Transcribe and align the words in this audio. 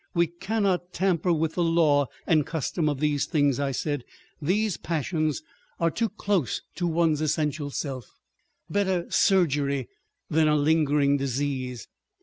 "We 0.15 0.25
cannot 0.25 0.93
tamper 0.93 1.31
with 1.31 1.53
the 1.53 1.63
law 1.63 2.07
and 2.25 2.43
customs 2.43 2.89
of 2.89 2.99
these 2.99 3.27
things," 3.27 3.59
I 3.59 3.71
said; 3.71 4.03
"these 4.41 4.75
passions 4.75 5.43
are 5.79 5.91
too 5.91 6.09
close 6.09 6.63
to 6.77 6.87
one's 6.87 7.21
essential 7.21 7.69
self. 7.69 8.09
Better 8.67 9.05
surgery 9.11 9.89
than 10.27 10.47
a 10.47 10.55
lingering 10.55 11.17
disease! 11.17 11.87